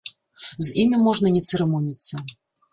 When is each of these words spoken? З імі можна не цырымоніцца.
З 0.67 0.69
імі 0.85 1.01
можна 1.09 1.33
не 1.37 1.45
цырымоніцца. 1.49 2.27